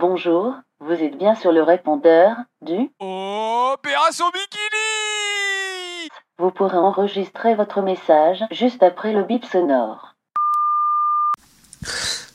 Bonjour, 0.00 0.54
vous 0.78 0.92
êtes 0.92 1.18
bien 1.18 1.34
sur 1.34 1.50
le 1.50 1.60
répondeur 1.60 2.36
du 2.64 2.88
Opération 3.00 4.26
Bikini 4.26 6.08
Vous 6.38 6.52
pourrez 6.52 6.76
enregistrer 6.76 7.56
votre 7.56 7.82
message 7.82 8.44
juste 8.52 8.84
après 8.84 9.12
le 9.12 9.24
bip 9.24 9.44
sonore. 9.44 10.14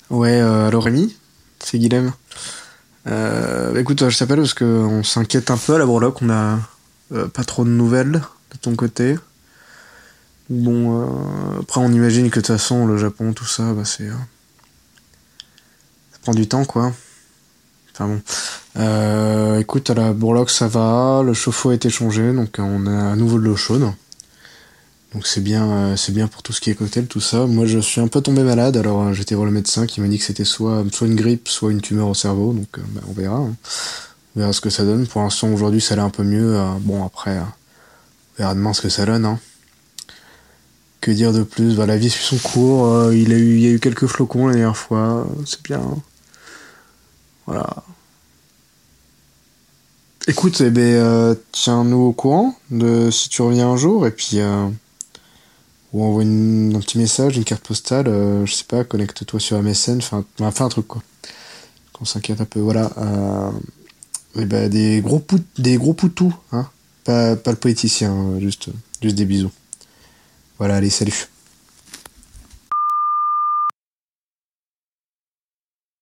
Ouais, 0.10 0.42
euh, 0.42 0.68
alors 0.68 0.84
Rémi, 0.84 1.16
c'est 1.60 1.80
Guilhem. 1.80 2.12
Euh, 3.08 3.74
écoute, 3.78 4.10
je 4.10 4.20
t'appelle 4.20 4.40
parce 4.40 4.54
qu'on 4.54 5.02
s'inquiète 5.04 5.50
un 5.50 5.58
peu 5.58 5.76
à 5.76 5.78
la 5.78 5.86
Breloque, 5.86 6.22
on 6.22 6.30
a 6.32 6.58
euh, 7.14 7.30
pas 7.30 7.46
trop 7.46 7.64
de 7.64 7.70
nouvelles 7.70 8.12
de 8.52 8.58
ton 8.62 8.76
côté. 8.76 9.16
Bon, 10.50 11.02
euh, 11.02 11.62
après 11.62 11.80
on 11.80 11.94
imagine 11.94 12.30
que 12.30 12.42
de 12.42 12.46
toute 12.46 12.58
façon 12.58 12.86
le 12.86 12.98
Japon, 12.98 13.32
tout 13.32 13.46
ça, 13.46 13.72
bah 13.72 13.86
c'est... 13.86 14.10
euh, 14.10 14.16
ça 16.12 16.20
prend 16.24 16.34
du 16.34 16.50
temps 16.50 16.66
quoi. 16.66 16.92
Enfin 17.94 18.08
bon. 18.08 18.22
Euh, 18.78 19.60
écoute, 19.60 19.90
à 19.90 19.94
la 19.94 20.14
Bourloque 20.14 20.50
ça 20.50 20.68
va, 20.68 21.22
le 21.24 21.34
chauffe-eau 21.34 21.70
a 21.70 21.76
été 21.76 21.90
changé, 21.90 22.34
donc 22.34 22.58
euh, 22.60 22.64
on 22.64 22.88
a 22.88 23.12
à 23.12 23.16
nouveau 23.16 23.38
de 23.38 23.44
l'eau 23.46 23.56
chaude. 23.56 23.88
Donc 25.14 25.28
c'est 25.28 25.42
bien, 25.42 25.70
euh, 25.72 25.96
c'est 25.96 26.12
bien 26.12 26.28
pour 26.28 26.42
tout 26.42 26.54
ce 26.54 26.60
qui 26.62 26.72
est 26.72 26.74
cocktail, 26.74 27.06
tout 27.06 27.22
ça. 27.22 27.46
Moi 27.46 27.68
je 27.68 27.78
suis 27.78 28.02
un 28.02 28.08
peu 28.08 28.20
tombé 28.22 28.42
malade, 28.42 28.78
alors 28.78 29.04
euh, 29.04 29.14
j'étais 29.14 29.36
voir 29.36 29.46
le 29.46 29.52
médecin 29.52 29.86
qui 29.86 30.02
m'a 30.02 30.08
dit 30.08 30.18
que 30.18 30.24
c'était 30.26 30.44
soit, 30.44 30.84
soit 30.92 31.06
une 31.06 31.16
grippe, 31.16 31.48
soit 31.48 31.72
une 31.72 31.82
tumeur 31.82 32.08
au 32.08 32.16
cerveau, 32.16 32.54
donc 32.54 32.68
bah, 32.80 33.02
on 33.08 33.14
verra. 33.14 33.36
hein. 33.38 33.56
On 34.36 34.40
verra 34.40 34.54
ce 34.54 34.62
que 34.62 34.72
ça 34.72 34.84
donne. 34.84 35.06
Pour 35.06 35.22
l'instant 35.22 35.50
aujourd'hui 35.50 35.80
ça 35.82 35.94
allait 35.94 36.02
un 36.02 36.10
peu 36.10 36.24
mieux. 36.24 36.58
bon 36.80 37.06
après, 37.06 37.38
on 37.38 38.38
verra 38.40 38.56
demain 38.56 38.74
ce 38.74 38.82
que 38.82 38.90
ça 38.90 39.06
donne. 39.06 39.26
Hein. 39.26 39.40
Que 41.02 41.12
dire 41.12 41.32
de 41.32 41.44
plus? 41.44 41.76
Bah, 41.76 41.86
La 41.86 41.98
vie 41.98 42.10
suit 42.10 42.24
son 42.24 42.38
cours. 42.38 43.12
il, 43.14 43.32
a 43.32 43.36
eu, 43.38 43.58
il 43.58 43.62
y 43.62 43.68
a 43.68 43.70
eu 43.70 43.80
quelques 43.80 44.08
flocons 44.08 44.48
la 44.48 44.54
dernière 44.56 44.78
fois. 44.78 45.28
C'est 45.46 45.62
bien. 45.62 45.78
hein. 45.82 45.98
Voilà. 47.46 47.84
Écoute, 50.28 50.62
eh 50.62 50.70
ben, 50.70 50.82
euh, 50.82 51.36
tiens-nous 51.52 51.98
au 51.98 52.14
courant 52.14 52.56
de 52.72 53.10
si 53.12 53.28
tu 53.28 53.42
reviens 53.42 53.68
un 53.70 53.76
jour 53.78 54.08
et 54.08 54.12
puis 54.12 54.40
euh, 54.40 54.68
ou 55.92 56.04
envoie 56.04 56.24
une- 56.24 56.74
un 56.76 56.80
petit 56.80 56.98
message, 56.98 57.38
une 57.38 57.44
carte 57.44 57.64
postale, 57.64 58.08
euh, 58.08 58.46
je 58.46 58.54
sais 58.54 58.64
pas, 58.64 58.84
connecte-toi 58.84 59.40
sur 59.40 59.58
MSN, 59.58 59.98
enfin, 59.98 60.24
enfin, 60.40 60.66
un 60.66 60.70
truc 60.70 60.88
quoi. 60.88 61.04
Qu'on 61.92 62.06
s'inquiète 62.06 62.42
un 62.42 62.46
peu, 62.46 62.60
voilà. 62.62 62.90
Et 64.36 64.46
ben, 64.46 64.70
des 64.70 65.02
gros 65.02 65.20
pout, 65.20 65.44
des 65.60 65.78
gros 65.78 65.94
poutous, 65.94 66.34
hein. 66.52 66.68
Pas, 67.04 67.36
pas 67.36 67.52
le 67.52 67.58
politicien, 67.58 68.14
euh, 68.14 68.40
juste, 68.40 68.70
juste 69.02 69.16
des 69.16 69.26
bisous. 69.26 69.52
Voilà, 70.58 70.76
allez, 70.78 70.90
salut. 70.90 71.28